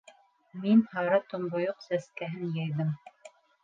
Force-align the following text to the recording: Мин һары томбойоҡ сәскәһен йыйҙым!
Мин 0.63 0.81
һары 0.93 1.21
томбойоҡ 1.35 1.87
сәскәһен 1.91 2.53
йыйҙым! 2.53 2.95